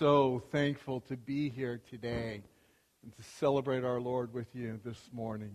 [0.00, 2.40] so thankful to be here today
[3.02, 5.54] and to celebrate our Lord with you this morning.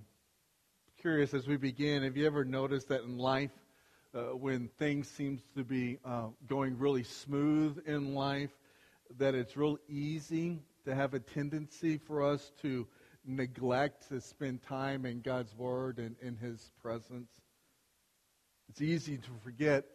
[1.02, 3.50] Curious as we begin, have you ever noticed that in life,
[4.14, 8.52] uh, when things seems to be uh, going really smooth in life,
[9.18, 12.86] that it's real easy to have a tendency for us to
[13.26, 17.32] neglect to spend time in God's Word and in His presence?
[18.70, 19.86] It's easy to forget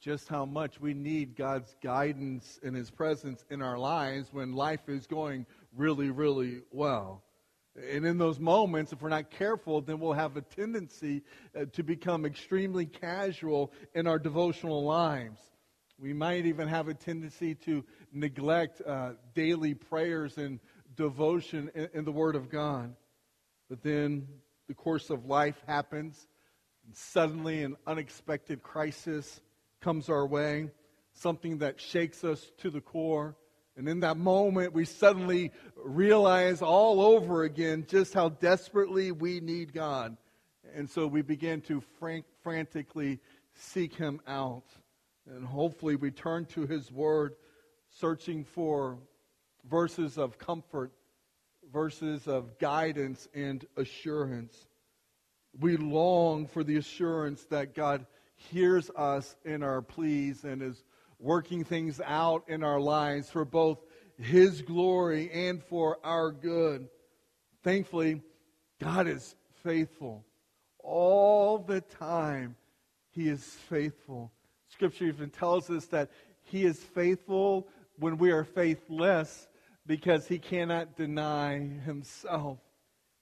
[0.00, 4.88] just how much we need God's guidance and His presence in our lives when life
[4.88, 7.22] is going really, really well.
[7.76, 11.22] And in those moments, if we're not careful, then we'll have a tendency
[11.54, 15.40] uh, to become extremely casual in our devotional lives.
[15.98, 20.60] We might even have a tendency to neglect uh, daily prayers and
[20.96, 22.94] devotion in, in the Word of God.
[23.68, 24.26] But then
[24.66, 26.26] the course of life happens,
[26.86, 29.40] and suddenly an unexpected crisis
[29.80, 30.70] comes our way,
[31.14, 33.36] something that shakes us to the core.
[33.76, 39.72] And in that moment, we suddenly realize all over again just how desperately we need
[39.72, 40.16] God.
[40.74, 43.20] And so we begin to frank, frantically
[43.54, 44.64] seek Him out.
[45.26, 47.34] And hopefully, we turn to His Word,
[47.88, 48.98] searching for
[49.68, 50.92] verses of comfort,
[51.72, 54.66] verses of guidance and assurance.
[55.58, 58.06] We long for the assurance that God
[58.50, 60.82] hears us in our pleas and is
[61.18, 63.78] working things out in our lives for both
[64.18, 66.88] His glory and for our good.
[67.62, 68.22] Thankfully,
[68.80, 70.24] God is faithful.
[70.78, 72.56] All the time,
[73.10, 74.32] He is faithful.
[74.68, 76.10] Scripture even tells us that
[76.44, 77.68] He is faithful
[77.98, 79.48] when we are faithless
[79.86, 82.58] because He cannot deny Himself.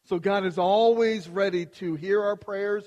[0.05, 2.85] So God is always ready to hear our prayers,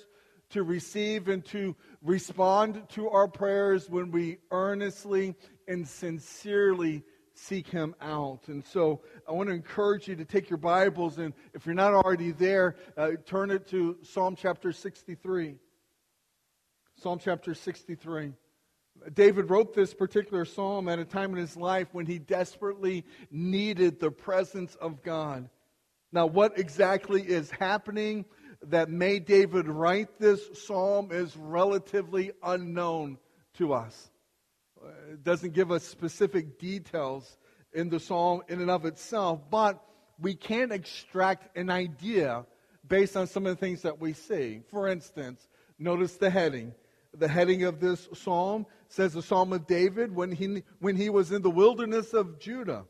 [0.51, 5.35] to receive and to respond to our prayers when we earnestly
[5.67, 7.03] and sincerely
[7.33, 8.47] seek Him out.
[8.47, 11.93] And so I want to encourage you to take your Bibles, and if you're not
[11.93, 15.55] already there, uh, turn it to Psalm chapter 63.
[16.95, 18.33] Psalm chapter 63.
[19.13, 23.99] David wrote this particular psalm at a time in his life when he desperately needed
[23.99, 25.49] the presence of God.
[26.11, 28.25] Now, what exactly is happening
[28.63, 33.17] that made David write this psalm is relatively unknown
[33.55, 34.11] to us.
[34.83, 37.37] Uh, it doesn't give us specific details
[37.73, 39.83] in the psalm in and of itself, but
[40.19, 42.45] we can extract an idea
[42.87, 44.61] based on some of the things that we see.
[44.69, 45.47] For instance,
[45.79, 46.73] notice the heading.
[47.17, 51.31] The heading of this psalm says the Psalm of David when he, when he was
[51.31, 52.85] in the wilderness of Judah.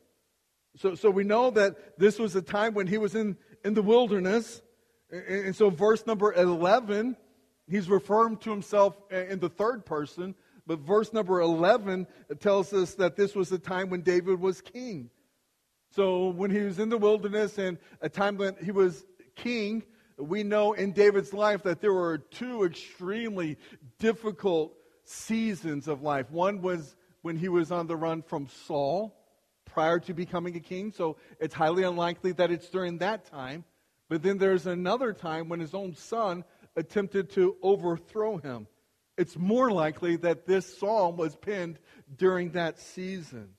[0.78, 3.82] So, so we know that this was a time when he was in, in the
[3.82, 4.62] wilderness
[5.12, 7.18] and so, verse number 11,
[7.68, 10.36] he's referring to himself in the third person,
[10.66, 12.08] but verse number 11
[12.40, 15.10] tells us that this was the time when David was king.
[15.94, 19.06] So, when he was in the wilderness and a time when he was
[19.36, 19.84] king,
[20.18, 23.58] we know in David's life that there were two extremely
[24.00, 24.74] difficult
[25.04, 26.32] seasons of life.
[26.32, 29.18] One was when he was on the run from Saul
[29.66, 33.64] prior to becoming a king, so it's highly unlikely that it's during that time.
[34.12, 36.44] But then there's another time when his own son
[36.76, 38.68] attempted to overthrow him.
[39.18, 41.80] It's more likely that this psalm was penned
[42.18, 43.52] during that season.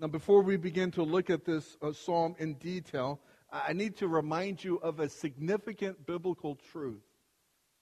[0.00, 3.18] Now, before we begin to look at this uh, psalm in detail,
[3.50, 7.02] I need to remind you of a significant biblical truth.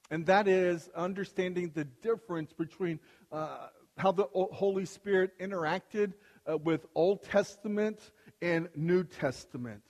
[0.09, 2.99] And that is understanding the difference between
[3.31, 6.13] uh, how the Holy Spirit interacted
[6.51, 7.99] uh, with Old Testament
[8.41, 9.83] and New Testament.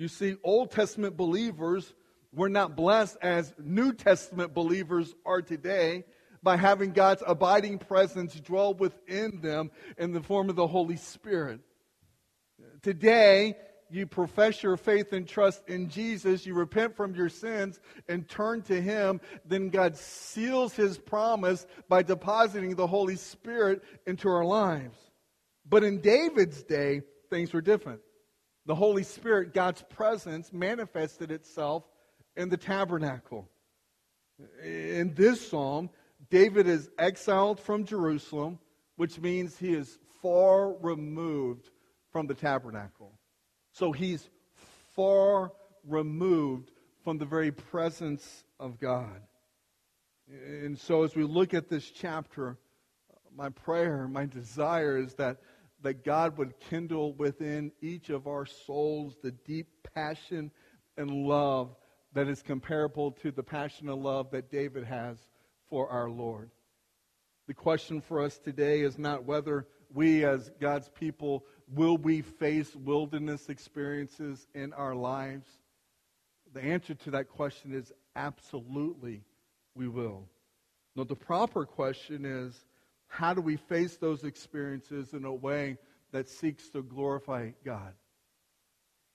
[0.00, 1.92] You see, Old Testament believers
[2.32, 6.04] were not blessed as New Testament believers are today
[6.42, 11.60] by having God's abiding presence dwell within them in the form of the Holy Spirit.
[12.80, 13.58] Today,
[13.90, 18.62] you profess your faith and trust in Jesus, you repent from your sins and turn
[18.62, 24.96] to Him, then God seals His promise by depositing the Holy Spirit into our lives.
[25.68, 28.00] But in David's day, things were different
[28.66, 31.84] the Holy Spirit, God's presence, manifested itself
[32.36, 33.48] in the tabernacle.
[34.62, 35.90] In this psalm,
[36.30, 38.58] David is exiled from Jerusalem,
[38.96, 41.70] which means he is far removed
[42.12, 43.12] from the tabernacle.
[43.72, 44.28] So he's
[44.94, 45.52] far
[45.86, 46.70] removed
[47.04, 49.22] from the very presence of God.
[50.28, 52.56] And so as we look at this chapter,
[53.34, 55.38] my prayer, my desire is that
[55.82, 60.50] that God would kindle within each of our souls the deep passion
[60.96, 61.74] and love
[62.12, 65.16] that is comparable to the passion and love that David has
[65.68, 66.50] for our Lord.
[67.46, 72.74] The question for us today is not whether we as God's people will we face
[72.74, 75.46] wilderness experiences in our lives?
[76.52, 79.22] The answer to that question is absolutely
[79.74, 80.28] we will.
[80.96, 82.64] No, the proper question is
[83.10, 85.76] how do we face those experiences in a way
[86.12, 87.92] that seeks to glorify God?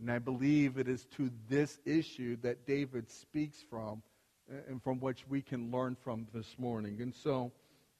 [0.01, 4.03] And I believe it is to this issue that David speaks from
[4.67, 7.01] and from which we can learn from this morning.
[7.01, 7.53] And so,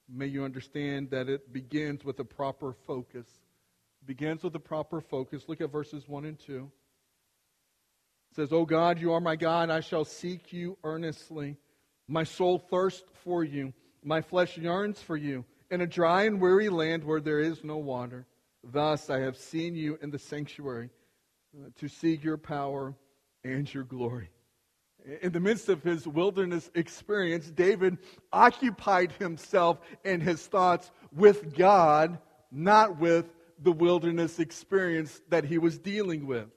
[0.06, 3.26] may you understand that it begins with a proper focus.
[4.02, 5.44] It begins with a proper focus.
[5.48, 6.70] Look at verses 1 and 2.
[8.32, 9.70] It says, O God, you are my God.
[9.70, 11.56] I shall seek you earnestly.
[12.06, 13.72] My soul thirsts for you.
[14.04, 17.76] My flesh yearns for you in a dry and weary land where there is no
[17.76, 18.26] water.
[18.64, 20.90] Thus I have seen you in the sanctuary
[21.56, 22.94] uh, to seek your power
[23.44, 24.30] and your glory
[25.22, 27.98] in the midst of his wilderness experience, David
[28.32, 32.18] occupied himself and his thoughts with God,
[32.50, 33.26] not with
[33.62, 36.48] the wilderness experience that he was dealing with.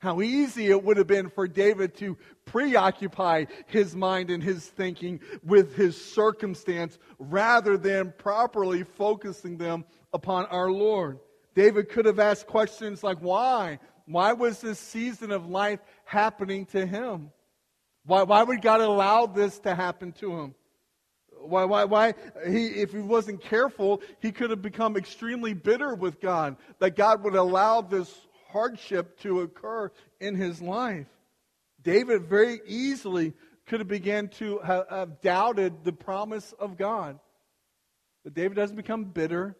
[0.00, 5.20] How easy it would have been for David to preoccupy his mind and his thinking
[5.42, 11.18] with his circumstance rather than properly focusing them upon our Lord.
[11.56, 13.80] David could have asked questions like, why?
[14.06, 17.30] Why was this season of life happening to him?
[18.06, 20.54] Why, why would God allow this to happen to him?
[21.40, 22.14] Why, why, why?
[22.46, 27.24] He, if he wasn't careful, he could have become extremely bitter with God, that God
[27.24, 29.90] would allow this hardship to occur
[30.20, 31.06] in his life.
[31.82, 33.34] David very easily
[33.66, 37.18] could have began to have, doubted the promise of God.
[38.24, 39.56] But David doesn't become bitter.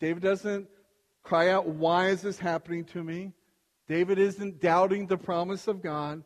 [0.00, 0.68] David doesn't
[1.22, 3.32] cry out, Why is this happening to me?
[3.88, 6.22] David isn't doubting the promise of God.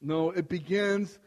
[0.00, 1.18] No, it begins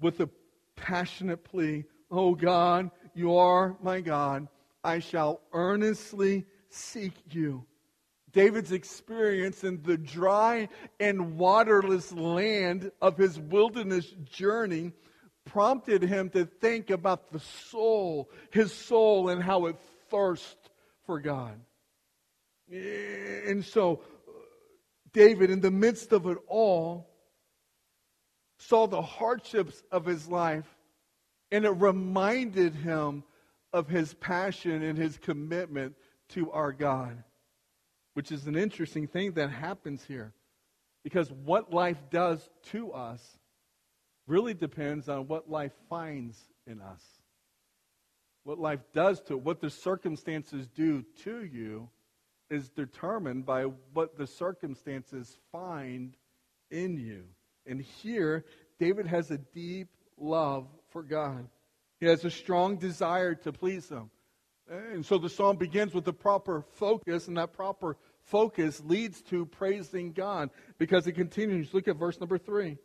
[0.00, 0.28] with a
[0.76, 1.84] passionate plea
[2.14, 4.46] Oh God, you are my God.
[4.84, 7.64] I shall earnestly seek you.
[8.32, 10.68] David's experience in the dry
[10.98, 14.92] and waterless land of his wilderness journey
[15.44, 19.76] prompted him to think about the soul, his soul, and how it
[20.08, 20.70] thirsts
[21.04, 21.60] for God.
[22.70, 24.32] And so, uh,
[25.12, 27.10] David, in the midst of it all,
[28.58, 30.66] saw the hardships of his life,
[31.50, 33.24] and it reminded him
[33.72, 35.96] of his passion and his commitment
[36.30, 37.22] to our God,
[38.14, 40.32] which is an interesting thing that happens here.
[41.04, 43.20] Because what life does to us
[44.26, 47.02] really depends on what life finds in us.
[48.44, 51.88] What life does to what the circumstances do to you
[52.50, 53.64] is determined by
[53.94, 56.16] what the circumstances find
[56.70, 57.24] in you.
[57.66, 58.44] And here,
[58.78, 59.88] David has a deep
[60.18, 61.48] love for God.
[62.00, 64.10] He has a strong desire to please Him.
[64.72, 69.44] And so the psalm begins with the proper focus, and that proper focus leads to
[69.44, 70.48] praising God
[70.78, 71.74] because it continues.
[71.74, 72.78] Look at verse number three.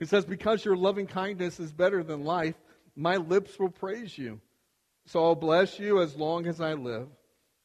[0.00, 2.56] It says, Because your loving kindness is better than life,
[2.96, 4.40] my lips will praise you.
[5.06, 7.08] So I'll bless you as long as I live.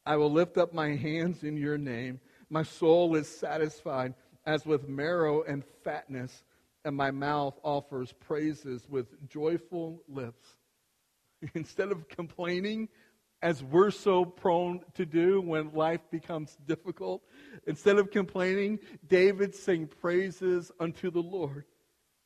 [0.06, 2.20] I will lift up my hands in your name.
[2.52, 4.14] My soul is satisfied
[4.46, 6.44] as with marrow and fatness,
[6.86, 10.46] and my mouth offers praises with joyful lips.
[11.56, 12.90] Instead of complaining,
[13.44, 17.22] as we're so prone to do when life becomes difficult,
[17.68, 21.66] instead of complaining, David sang praises unto the Lord.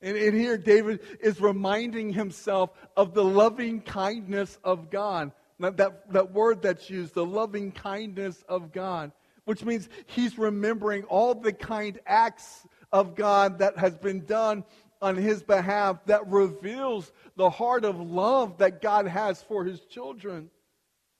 [0.02, 5.32] And, and here, David is reminding himself of the loving kindness of God.
[5.60, 9.12] That, that word that's used, the loving kindness of God
[9.46, 14.66] which means he's remembering all the kind acts of God that has been done
[15.02, 20.50] on his behalf that reveals the heart of love that God has for his children.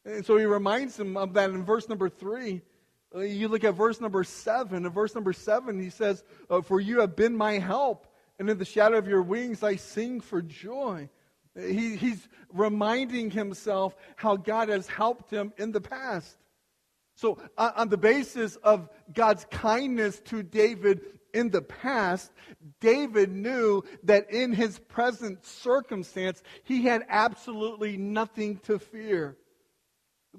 [0.08, 2.62] And so he reminds him of that in verse number three.
[3.14, 4.86] Uh, you look at verse number seven.
[4.86, 8.08] In verse number seven, he says, uh, For you have been my help,
[8.40, 11.10] and in the shadow of your wings I sing for joy.
[11.56, 16.38] He, he's reminding himself how God has helped him in the past.
[17.16, 21.02] So, uh, on the basis of God's kindness to David
[21.34, 22.32] in the past,
[22.80, 29.36] David knew that in his present circumstance, he had absolutely nothing to fear.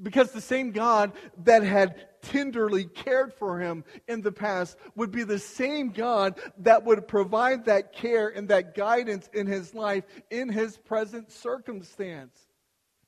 [0.02, 1.12] Because the same God
[1.44, 6.84] that had tenderly cared for him in the past would be the same God that
[6.84, 12.36] would provide that care and that guidance in his life in his present circumstance.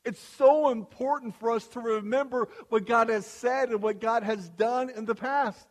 [0.04, 4.48] It's so important for us to remember what God has said and what God has
[4.50, 5.66] done in the past.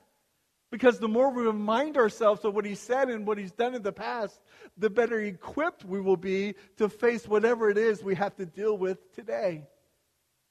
[0.71, 3.81] Because the more we remind ourselves of what He said and what He's done in
[3.81, 4.39] the past,
[4.77, 8.77] the better equipped we will be to face whatever it is we have to deal
[8.77, 9.63] with today.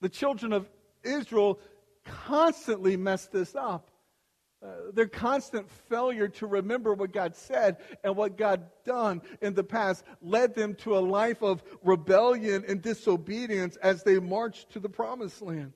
[0.00, 0.68] The children of
[1.02, 1.58] Israel
[2.04, 3.90] constantly mess this up.
[4.60, 9.62] Uh, their constant failure to remember what God said and what God done in the
[9.62, 14.88] past led them to a life of rebellion and disobedience as they marched to the
[14.88, 15.72] promised land.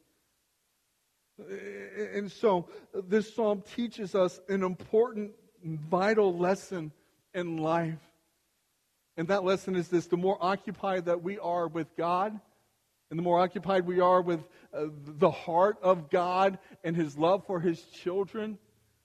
[1.38, 5.30] And so this psalm teaches us an important,
[5.64, 6.90] vital lesson
[7.34, 8.00] in life.
[9.16, 12.40] And that lesson is this the more occupied that we are with God,
[13.12, 14.40] and the more occupied we are with
[14.72, 18.56] uh, the heart of God and His love for His children,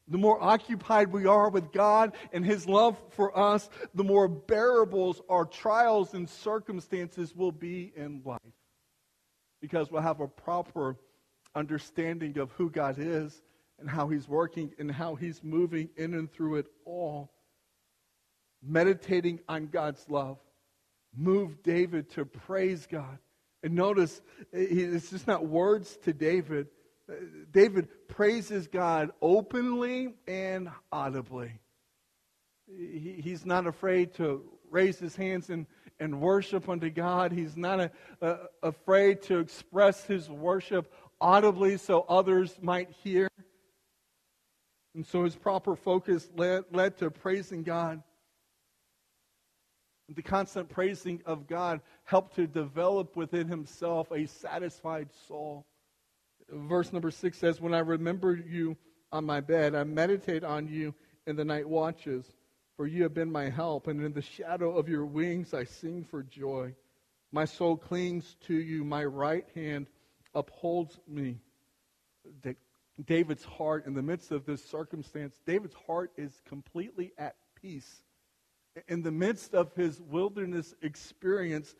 [0.07, 5.19] the more occupied we are with God and His love for us, the more bearables
[5.27, 8.39] our trials and circumstances will be in life.
[9.59, 10.95] Because we'll have a proper
[11.53, 13.41] understanding of who God is
[13.77, 17.33] and how He's working and how He's moving in and through it all.
[18.63, 20.37] Meditating on God's love
[21.13, 23.19] moved David to praise God.
[23.63, 24.21] And notice,
[24.53, 26.67] eh, it's just not words to David,
[27.09, 27.13] eh,
[27.51, 31.59] David praises God openly and audibly.
[32.67, 35.65] He's not afraid to raise his hands and,
[35.99, 37.31] and worship unto God.
[37.31, 43.29] He's not a, a, afraid to express his worship audibly so others might hear.
[44.95, 48.03] And so his proper focus led, led to praising God.
[50.09, 55.65] The constant praising of God helped to develop within himself a satisfied soul
[56.49, 58.77] verse number six says, When I remember you
[59.11, 60.93] on my bed, I meditate on you
[61.25, 62.25] in the night watches,
[62.75, 66.03] for you have been my help, and in the shadow of your wings I sing
[66.03, 66.73] for joy.
[67.31, 69.87] My soul clings to you, my right hand
[70.33, 71.39] upholds me.
[73.05, 78.03] David's heart, in the midst of this circumstance, David's heart is completely at peace.
[78.87, 81.75] In the midst of his wilderness experience,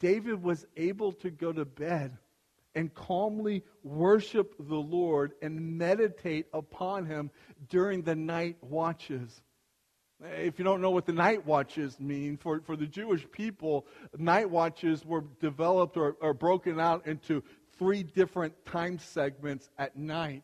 [0.00, 2.16] David was able to go to bed
[2.74, 7.30] and calmly worship the Lord and meditate upon Him
[7.68, 9.42] during the night watches.
[10.20, 13.86] If you don't know what the night watches mean, for, for the Jewish people,
[14.16, 17.42] night watches were developed or, or broken out into
[17.78, 20.42] three different time segments at night.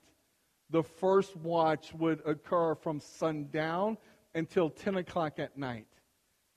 [0.71, 3.97] The first watch would occur from sundown
[4.35, 5.87] until 10 o'clock at night.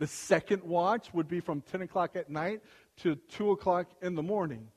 [0.03, 2.59] The second watch would be from 10 o'clock at night
[2.97, 4.67] to 2 o'clock in the morning.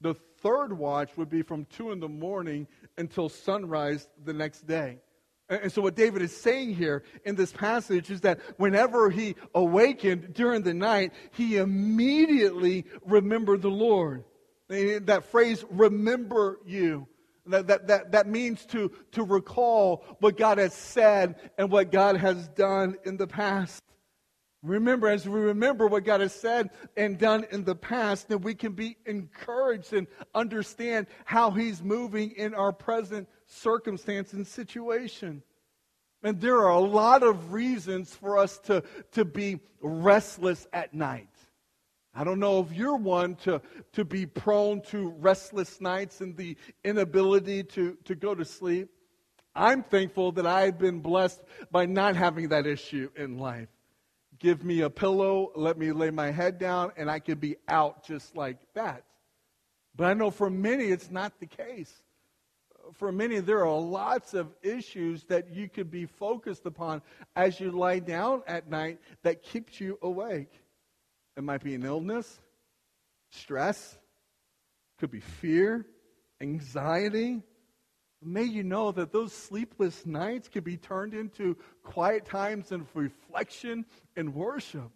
[0.00, 4.98] The third watch would be from 2 in the morning until sunrise the next day.
[5.48, 10.32] And so, what David is saying here in this passage is that whenever he awakened
[10.32, 14.22] during the night, he immediately remembered the Lord.
[14.68, 17.08] That phrase, remember you,
[17.46, 22.16] that, that, that, that means to, to recall what God has said and what God
[22.16, 23.82] has done in the past.
[24.62, 28.54] Remember, as we remember what God has said and done in the past, that we
[28.54, 35.42] can be encouraged and understand how He's moving in our present circumstance and situation.
[36.24, 41.28] And there are a lot of reasons for us to, to be restless at night.
[42.12, 43.62] I don't know if you're one to,
[43.92, 48.88] to be prone to restless nights and the inability to, to go to sleep.
[49.54, 53.68] I'm thankful that I've been blessed by not having that issue in life.
[54.38, 58.04] Give me a pillow, let me lay my head down, and I could be out
[58.04, 59.04] just like that.
[59.96, 61.92] But I know for many it's not the case.
[62.94, 67.02] For many, there are lots of issues that you could be focused upon
[67.36, 70.52] as you lie down at night that keeps you awake.
[71.36, 72.40] It might be an illness,
[73.30, 73.98] stress,
[74.98, 75.86] could be fear,
[76.40, 77.42] anxiety,
[78.22, 83.86] May you know that those sleepless nights can be turned into quiet times of reflection
[84.16, 84.90] and worship.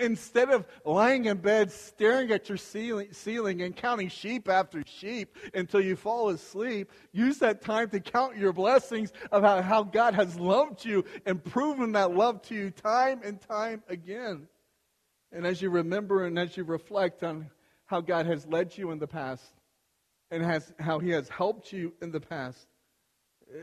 [0.00, 5.36] Instead of lying in bed staring at your ceiling, ceiling, and counting sheep after sheep
[5.52, 10.38] until you fall asleep, use that time to count your blessings how, how God has
[10.38, 14.48] loved you and proven that love to you time and time again.
[15.30, 17.50] And as you remember and as you reflect on
[17.84, 19.44] how God has led you in the past,
[20.30, 22.66] and has, how He has helped you in the past.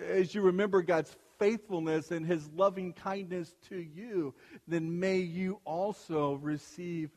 [0.08, 4.34] As you remember God's faithfulness and His loving kindness to you,
[4.68, 7.10] then may you also receive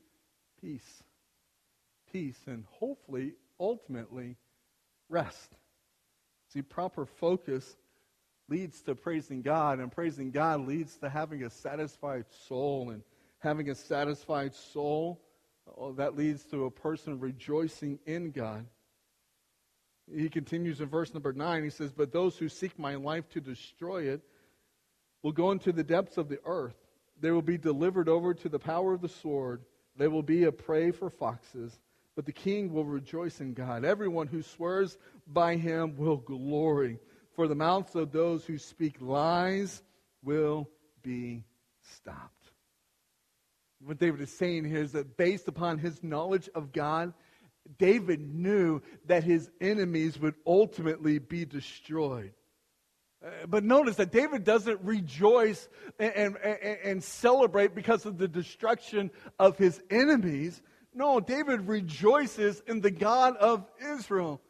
[0.60, 1.02] peace.
[2.12, 4.36] Peace and hopefully, ultimately,
[5.08, 5.56] rest.
[6.52, 7.76] See, proper focus
[8.48, 13.02] leads to praising God, and praising God leads to having a satisfied soul, and
[13.38, 15.20] having a satisfied soul,
[15.76, 18.66] oh, that leads to a person rejoicing in God.
[20.12, 21.64] He continues in verse number 9.
[21.64, 24.20] He says, But those who seek my life to destroy it
[25.22, 26.76] will go into the depths of the earth.
[27.20, 29.62] They will be delivered over to the power of the sword.
[29.96, 31.78] They will be a prey for foxes
[32.14, 33.84] but the king will rejoice in God.
[33.84, 34.96] Everyone who swears
[35.26, 36.98] by him will glory,
[37.34, 39.82] for the mouths of those who speak lies
[40.22, 40.68] will
[41.02, 41.44] be
[41.82, 42.50] stopped.
[43.84, 47.12] What David is saying here is that based upon his knowledge of God,
[47.78, 52.32] David knew that his enemies would ultimately be destroyed.
[53.24, 55.68] Uh, but notice that David doesn't rejoice
[55.98, 60.60] and, and, and, celebrate because of the destruction of his enemies.
[60.92, 64.42] No, David rejoices in the God of Israel.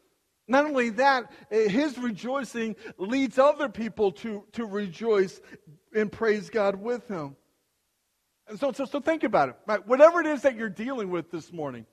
[0.49, 5.40] Not only that, uh, his rejoicing leads other people to, to rejoice
[5.94, 7.37] and praise God with him.
[8.49, 9.56] And so, so, so think about it.
[9.66, 9.87] Right?
[9.87, 11.87] Whatever it is that you're dealing with this morning,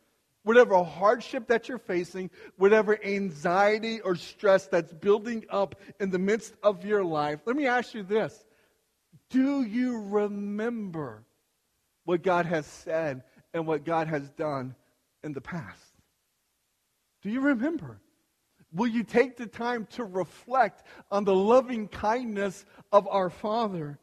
[0.44, 6.54] whatever hardship that you're facing, whatever anxiety or stress that's building up in the midst
[6.64, 8.46] of your life, let me ask you this.
[9.30, 11.24] Do you remember
[12.06, 14.76] what God has said and what God has done
[15.24, 15.80] in the past?
[17.22, 18.00] Do you remember?
[18.74, 24.00] Will you take the time to reflect on the loving kindness of our Father?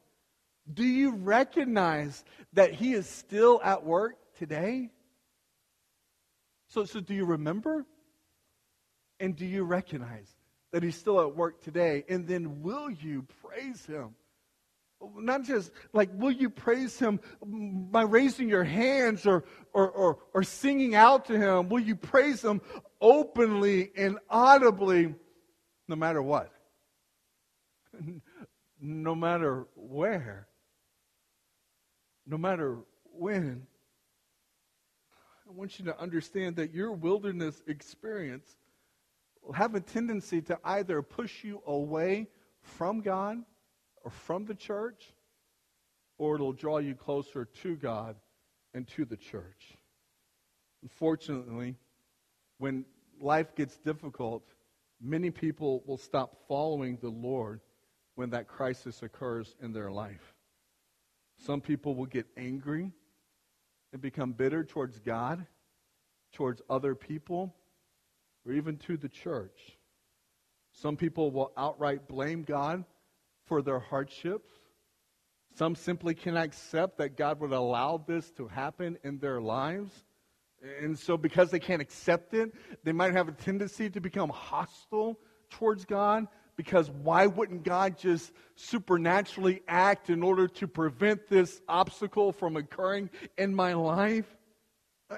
[0.73, 4.91] Do you recognize that He is still at work today?
[6.69, 7.87] So, so do you remember?
[9.21, 10.31] And do you recognize
[10.73, 12.05] that He's still at work today?
[12.09, 14.15] And then will you praise Him?
[15.17, 20.43] Not just like, will you praise Him by raising your hands or, or, or, or
[20.43, 21.69] singing out to Him?
[21.69, 22.61] Will you praise Him
[23.01, 25.15] openly and audibly
[25.89, 26.53] no matter what?
[28.81, 30.49] no matter where?
[32.27, 33.68] No matter when?
[35.49, 38.57] I want you to understand that your wilderness experience
[39.43, 42.29] will have a tendency to either push you away
[42.61, 43.39] from God
[44.05, 45.15] or from the church,
[46.19, 48.17] or it'll draw you closer to God
[48.75, 49.77] and to the church.
[50.83, 51.77] Unfortunately,
[52.59, 52.85] when
[53.19, 54.43] life gets difficult,
[55.01, 57.61] many people will stop following the Lord
[58.17, 60.35] when that crisis occurs in their life.
[61.39, 62.93] Some people will get angry
[63.93, 65.47] and become bitter towards God,
[66.33, 67.55] towards other people,
[68.47, 69.79] or even to the church.
[70.73, 72.85] Some people will outright blame God
[73.47, 74.53] for their hardships.
[75.57, 79.91] Some simply cannot accept that God would allow this to happen in their lives.
[80.83, 82.53] And so, because they can't accept it,
[82.85, 85.19] they might have a tendency to become hostile
[85.51, 86.27] towards God
[86.59, 93.11] because why wouldn't God just supernaturally act in order to prevent this obstacle from occurring
[93.39, 94.27] in my life?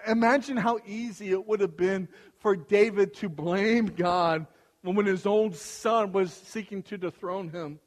[0.06, 2.08] Imagine how easy it would have been
[2.40, 4.46] for David to blame God
[4.82, 7.80] when his own son was seeking to dethrone him.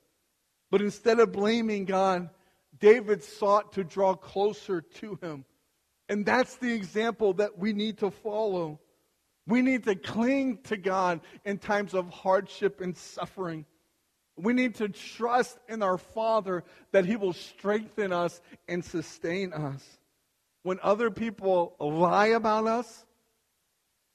[0.72, 2.32] But instead of blaming God,
[2.80, 5.46] David sought to draw closer to him.
[6.10, 8.80] And that's the example that we need to follow.
[9.46, 13.66] We need to cling to God in times of hardship and suffering.
[14.36, 19.84] We need to trust in our Father that He will strengthen us and sustain us.
[20.64, 23.06] When other people lie about us,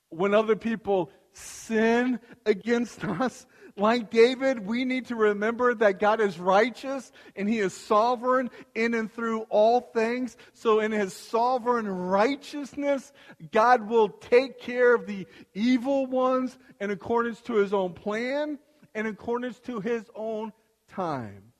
[0.08, 3.46] when other people sin against us,
[3.78, 8.94] like David, we need to remember that God is righteous and He is sovereign in
[8.94, 10.36] and through all things.
[10.54, 13.12] So, in His sovereign righteousness,
[13.52, 18.58] God will take care of the evil ones in accordance to His own plan
[18.94, 20.52] and in accordance to His own
[20.88, 21.52] time.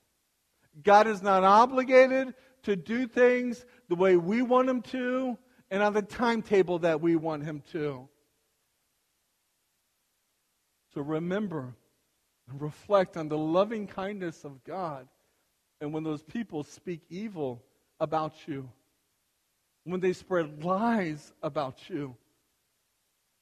[0.83, 5.37] God is not obligated to do things the way we want Him to
[5.71, 8.07] and on the timetable that we want Him to.
[10.93, 11.75] So remember,
[12.57, 15.07] reflect on the loving kindness of God.
[15.81, 17.63] And when those people speak evil
[17.99, 18.69] about you,
[19.83, 22.15] when they spread lies about you,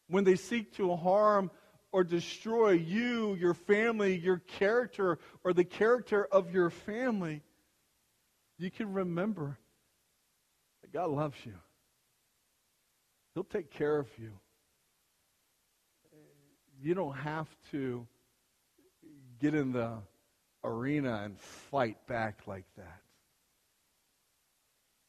[0.08, 1.52] when they seek to harm
[1.92, 7.42] or destroy you, your family, your character, or the character of your family,
[8.58, 9.58] you can remember
[10.82, 11.54] that God loves you.
[13.34, 14.32] He'll take care of you.
[16.82, 18.08] You don't have to
[19.40, 19.98] get in the
[20.64, 23.02] arena and fight back like that.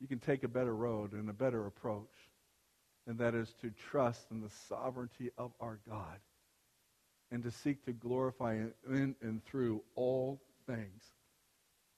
[0.01, 2.15] You can take a better road and a better approach,
[3.07, 6.21] and that is to trust in the sovereignty of our God
[7.31, 11.03] and to seek to glorify in and through all things.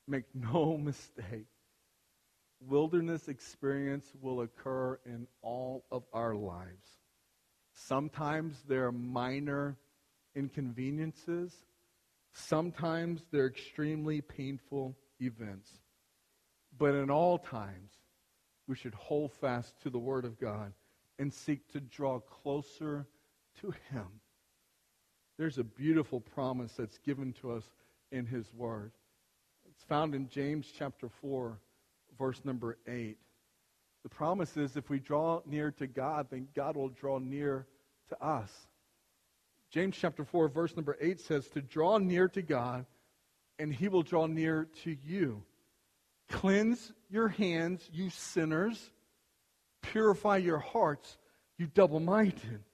[0.08, 1.46] Make no mistake.
[2.68, 6.86] Wilderness experience will occur in all of our lives.
[7.72, 9.76] Sometimes there are minor
[10.34, 11.54] inconveniences
[12.32, 15.70] Sometimes they're extremely painful events.
[16.78, 17.92] But in all times,
[18.66, 20.72] we should hold fast to the Word of God
[21.18, 23.06] and seek to draw closer
[23.60, 24.06] to Him.
[25.38, 27.64] There's a beautiful promise that's given to us
[28.12, 28.92] in His Word.
[29.68, 31.58] It's found in James chapter 4,
[32.18, 33.16] verse number 8.
[34.02, 37.66] The promise is if we draw near to God, then God will draw near
[38.08, 38.50] to us.
[39.70, 42.86] James chapter 4, verse number 8 says, To draw near to God,
[43.58, 45.44] and he will draw near to you.
[46.28, 48.90] Cleanse your hands, you sinners.
[49.82, 51.16] Purify your hearts,
[51.56, 52.64] you double minded.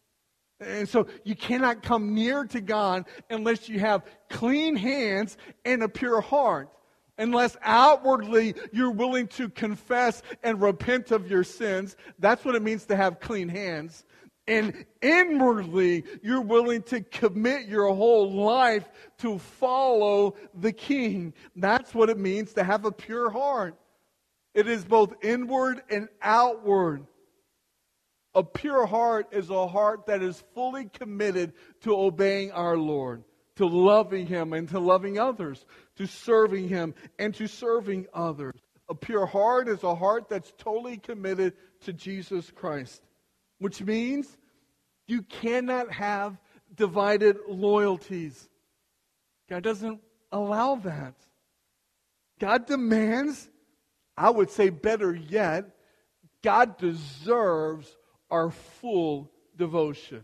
[0.58, 5.88] And so you cannot come near to God unless you have clean hands and a
[5.88, 6.70] pure heart.
[7.18, 11.96] Unless outwardly you're willing to confess and repent of your sins.
[12.18, 14.04] That's what it means to have clean hands.
[14.48, 21.34] And inwardly you're willing to commit your whole life to follow the King.
[21.56, 23.76] That's what it means to have a pure heart.
[24.54, 27.06] It is both inward and outward.
[28.34, 33.24] A pure heart is a heart that is fully committed to obeying our Lord,
[33.56, 35.64] to loving Him and to loving others,
[35.96, 38.54] to serving Him and to serving others.
[38.88, 43.02] A pure heart is a heart that's totally committed to Jesus Christ,
[43.58, 44.36] which means
[45.06, 46.36] you cannot have
[46.74, 48.48] divided loyalties.
[49.48, 50.00] God doesn't
[50.32, 51.14] allow that.
[52.38, 53.48] God demands,
[54.16, 55.70] I would say better yet,
[56.42, 57.96] God deserves
[58.30, 60.22] our full devotion.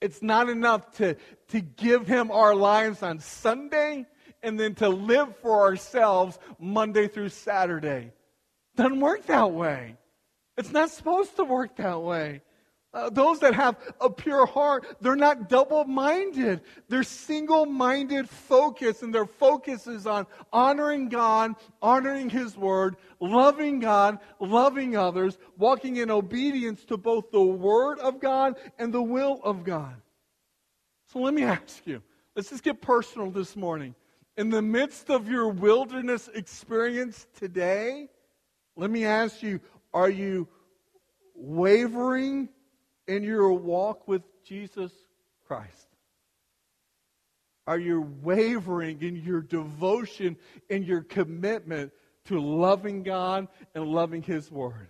[0.00, 1.16] It's not enough to,
[1.48, 4.06] to give him our lives on Sunday
[4.42, 8.12] and then to live for ourselves Monday through Saturday.
[8.74, 9.96] Doesn't work that way.
[10.62, 12.40] It's not supposed to work that way.
[12.94, 16.60] Uh, those that have a pure heart, they're not double minded.
[16.88, 23.80] They're single minded focus, and their focus is on honoring God, honoring His Word, loving
[23.80, 29.40] God, loving others, walking in obedience to both the Word of God and the will
[29.42, 29.96] of God.
[31.12, 32.00] So let me ask you
[32.36, 33.96] let's just get personal this morning.
[34.36, 38.08] In the midst of your wilderness experience today,
[38.76, 39.60] let me ask you
[39.92, 40.48] are you
[41.34, 42.48] wavering?
[43.06, 44.92] in your walk with Jesus
[45.46, 45.88] Christ?
[47.66, 50.36] Are you wavering in your devotion
[50.68, 51.92] in your commitment
[52.26, 54.88] to loving God and loving His Word?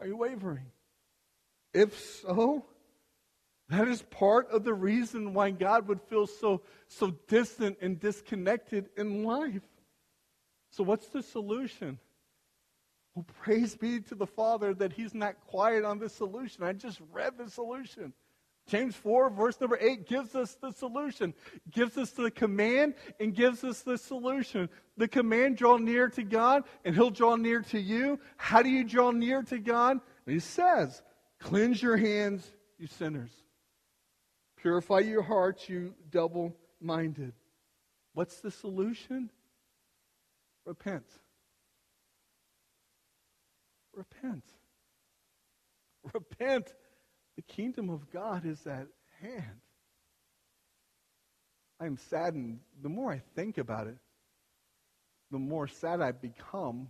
[0.00, 0.66] Are you wavering?
[1.72, 2.64] If so,
[3.68, 8.90] that is part of the reason why God would feel so, so distant and disconnected
[8.96, 9.62] in life.
[10.70, 11.98] So, what's the solution?
[13.14, 16.64] Well, praise be to the Father that He's not quiet on this solution.
[16.64, 18.12] I just read the solution.
[18.68, 21.34] James 4, verse number 8 gives us the solution,
[21.70, 24.68] gives us the command, and gives us the solution.
[24.96, 28.20] The command, draw near to God, and He'll draw near to you.
[28.36, 29.98] How do you draw near to God?
[30.26, 31.02] he says,
[31.40, 32.48] Cleanse your hands,
[32.78, 33.32] you sinners.
[34.56, 37.32] Purify your hearts, you double minded.
[38.14, 39.28] What's the solution?
[40.64, 41.04] Repent.
[43.94, 44.44] Repent.
[46.12, 46.72] Repent.
[47.36, 48.86] The kingdom of God is at
[49.20, 49.60] hand.
[51.80, 52.60] I am saddened.
[52.82, 53.98] The more I think about it,
[55.30, 56.88] the more sad I become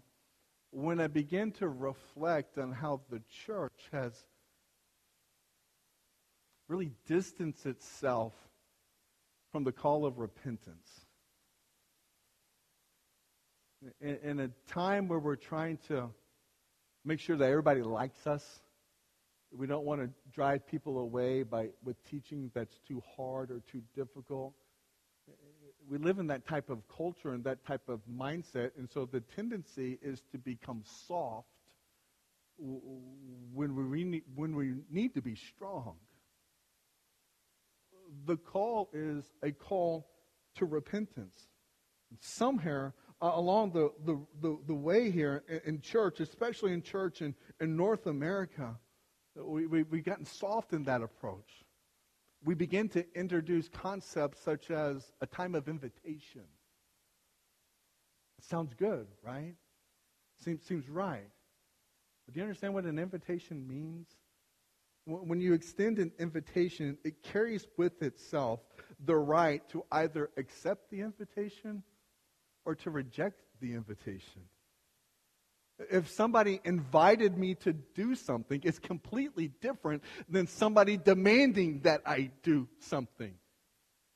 [0.71, 4.13] when I begin to reflect on how the church has
[6.69, 8.33] really distanced itself
[9.51, 10.89] from the call of repentance.
[14.01, 16.11] In, in a time where we're trying to
[17.05, 18.61] make sure that everybody likes us.
[19.51, 23.83] We don't want to drive people away by with teaching that's too hard or too
[23.95, 24.55] difficult.
[25.89, 29.21] We live in that type of culture and that type of mindset, and so the
[29.21, 31.49] tendency is to become soft
[32.59, 35.97] when we need, when we need to be strong.
[38.27, 40.07] The call is a call
[40.57, 41.49] to repentance.
[42.21, 47.23] Somewhere uh, along the, the, the, the, way here in, in, church, especially in church
[47.23, 48.77] in, in North America,
[49.37, 51.65] we, we, we've gotten soft in that approach.
[52.45, 56.43] We begin to introduce concepts such as a time of invitation.
[58.39, 59.55] It sounds good, right?
[60.45, 61.31] Seems, seems right.
[62.27, 64.09] But do you understand what an invitation means?
[65.07, 68.61] When you extend an invitation, it carries with itself
[69.05, 71.85] the right to either accept the invitation
[72.65, 74.43] or to reject the invitation.
[75.91, 82.31] If somebody invited me to do something, it's completely different than somebody demanding that I
[82.43, 83.35] do something.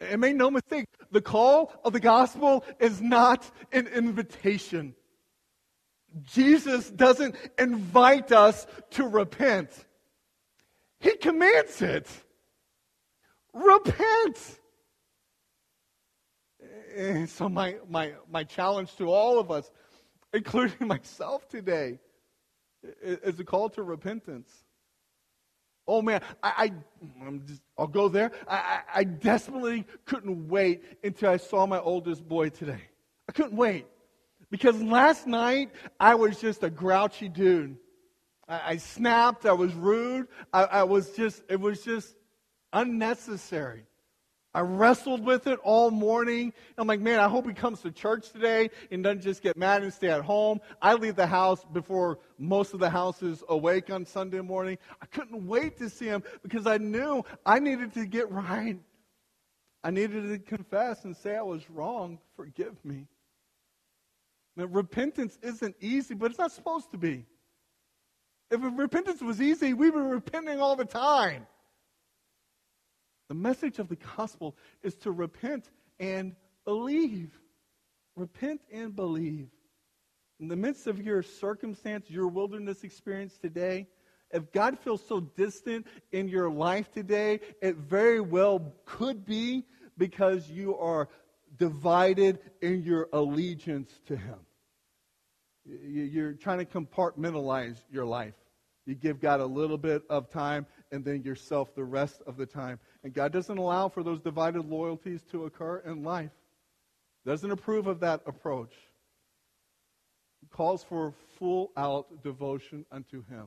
[0.01, 4.95] And make no mistake, the call of the gospel is not an invitation.
[6.23, 9.71] Jesus doesn't invite us to repent.
[11.01, 12.07] He commands it.
[13.53, 14.61] Repent.
[16.97, 19.71] And so my, my, my challenge to all of us,
[20.33, 21.99] including myself today,
[23.03, 24.51] is a call to repentance.
[25.89, 26.73] Oh man, I,
[27.21, 28.33] I am just, I'll go there.
[28.49, 32.81] I, I, I desperately couldn't wait until I saw my oldest boy today.
[33.29, 33.87] I couldn't wait
[34.51, 37.77] because last night I was just a grouchy dude.
[38.49, 39.47] I, I snapped.
[39.47, 40.29] I was rude.
[40.53, 41.43] I, I was just.
[41.49, 42.17] It was just
[42.73, 43.85] unnecessary.
[44.57, 46.51] I wrestled with it all morning.
[46.79, 49.83] I'm like, man, I hope he comes to church today and doesn't just get mad
[49.83, 50.63] and stay at home.
[50.81, 54.79] I leave the house before most of the house is awake on Sunday morning.
[55.03, 58.79] I couldn't wait to see him because I knew I needed to get right.
[59.85, 62.19] I needed to confess and say I was wrong.
[62.35, 63.07] Forgive me.
[64.57, 67.27] Now, repentance isn't easy, but it's not supposed to be.
[68.51, 71.47] If repentance was easy, we would be repenting all the time.
[73.29, 76.35] The message of the gospel is to repent and
[76.65, 77.39] believe.
[78.15, 79.49] Repent and believe.
[80.39, 83.89] In the midst of your circumstance, your wilderness experience today,
[84.31, 89.65] if God feels so distant in your life today, it very well could be
[89.97, 91.09] because you are
[91.57, 94.39] divided in your allegiance to Him.
[95.65, 98.35] You're trying to compartmentalize your life.
[98.85, 102.47] You give God a little bit of time and then yourself the rest of the
[102.47, 102.79] time.
[103.07, 106.33] And God doesn't allow for those divided loyalties to occur in life.
[107.25, 108.73] Doesn't approve of that approach.
[110.41, 113.47] He calls for full out devotion unto him.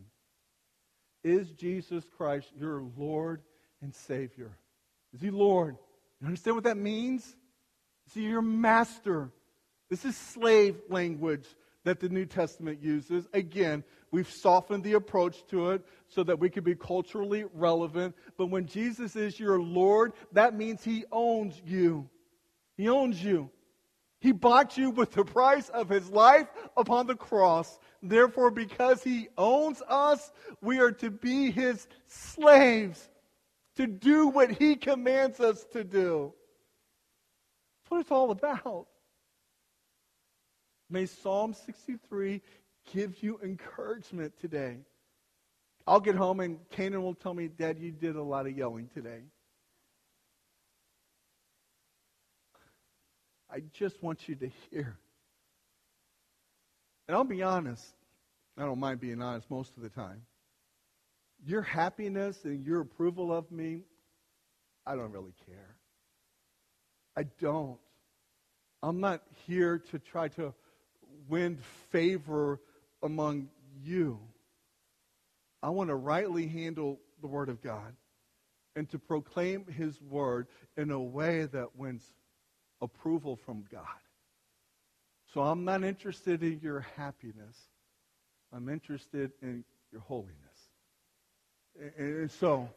[1.25, 3.41] Is Jesus Christ your Lord
[3.81, 4.57] and Savior?
[5.13, 5.75] Is he Lord?
[6.21, 7.25] You understand what that means?
[8.07, 9.29] Is he your master?
[9.89, 11.47] This is slave language
[11.85, 13.27] that the New Testament uses.
[13.33, 18.15] Again, we've softened the approach to it so that we can be culturally relevant.
[18.37, 22.09] But when Jesus is your Lord, that means He owns you.
[22.75, 23.49] He owns you.
[24.21, 27.79] He bought you with the price of His life upon the cross.
[28.03, 33.09] Therefore, because He owns us, we are to be His slaves,
[33.77, 36.33] to do what He commands us to do.
[37.81, 38.87] That's what it's all about.
[40.89, 42.41] May Psalm 63
[42.91, 44.77] give you encouragement today.
[45.85, 48.89] I'll get home and Canaan will tell me, Dad, you did a lot of yelling
[48.93, 49.21] today.
[53.51, 54.97] I just want you to hear.
[57.07, 57.95] And I'll be honest,
[58.57, 60.21] I don't mind being honest most of the time.
[61.43, 63.83] Your happiness and your approval of me,
[64.85, 65.75] I don't really care.
[67.15, 67.79] I don't.
[68.83, 70.53] I'm not here to try to
[71.29, 71.57] win
[71.91, 72.59] favor
[73.01, 73.49] among
[73.83, 74.19] you.
[75.61, 77.93] I want to rightly handle the Word of God
[78.75, 82.03] and to proclaim His Word in a way that wins
[82.81, 83.83] approval from God.
[85.33, 87.55] So I'm not interested in your happiness.
[88.53, 90.35] I'm interested in your holiness.
[91.97, 92.67] And so,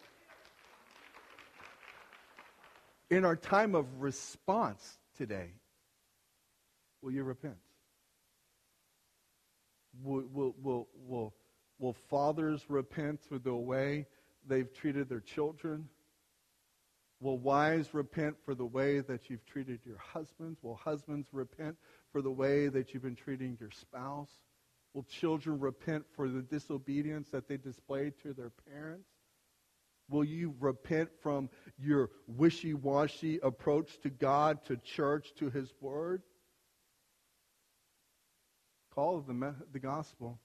[3.10, 5.50] in our time of response today,
[7.00, 7.56] will you repent?
[10.00, 11.34] Will, will, will, will,
[11.78, 14.06] will fathers repent for the way
[14.46, 15.88] they've treated their children?
[17.20, 20.58] Will wives repent for the way that you've treated your husbands?
[20.62, 21.76] Will husbands repent
[22.10, 24.30] for the way that you've been treating your spouse?
[24.92, 29.08] Will children repent for the disobedience that they displayed to their parents?
[30.10, 36.22] Will you repent from your wishy washy approach to God, to church, to His Word?
[38.94, 40.38] Call of the, the gospel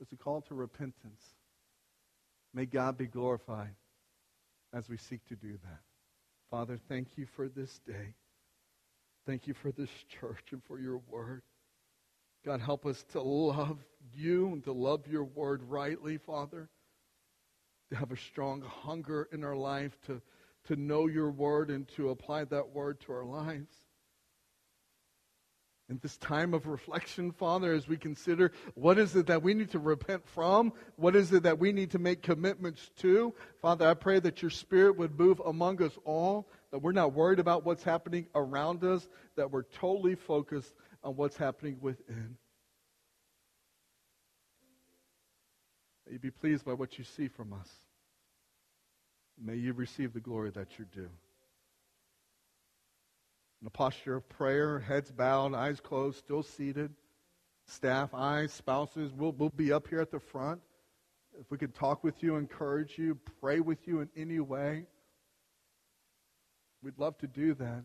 [0.00, 1.22] is a call to repentance.
[2.54, 3.74] May God be glorified
[4.72, 5.80] as we seek to do that.
[6.50, 8.14] Father, thank you for this day.
[9.26, 11.42] Thank you for this church and for your word.
[12.44, 13.78] God, help us to love
[14.14, 16.68] you and to love your word rightly, Father.
[17.90, 20.20] To have a strong hunger in our life to,
[20.66, 23.74] to know your word and to apply that word to our lives
[25.88, 29.70] in this time of reflection, Father, as we consider what is it that we need
[29.70, 33.94] to repent from, what is it that we need to make commitments to, Father, I
[33.94, 37.82] pray that your Spirit would move among us all, that we're not worried about what's
[37.82, 42.36] happening around us, that we're totally focused on what's happening within.
[46.06, 47.68] May you be pleased by what you see from us.
[49.40, 51.10] May you receive the glory that you're due
[53.60, 56.92] in a posture of prayer, heads bowed, eyes closed, still seated.
[57.66, 60.60] Staff, eyes, spouses, we'll, we'll be up here at the front.
[61.38, 64.86] if we could talk with you, encourage you, pray with you in any way,
[66.82, 67.82] we'd love to do that.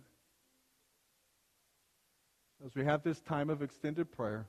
[2.65, 4.47] As we have this time of extended prayer,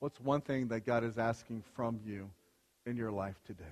[0.00, 2.28] what's one thing that God is asking from you
[2.86, 3.64] in your life today?